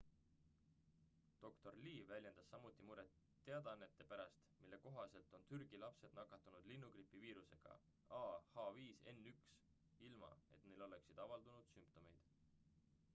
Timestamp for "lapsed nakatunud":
5.85-6.71